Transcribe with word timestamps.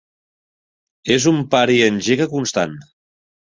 És 1.17 1.29
un 1.33 1.39
para-i-engega 1.53 2.31
constant. 2.35 2.79